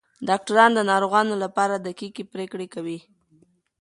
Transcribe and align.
ډاکټران 0.27 0.71
د 0.75 0.79
ناروغانو 0.91 1.35
لپاره 1.43 1.75
دقیقې 1.87 2.23
پریکړې 2.33 2.67
کوي. 2.73 2.99